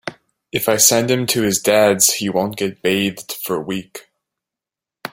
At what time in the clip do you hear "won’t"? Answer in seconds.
2.27-2.57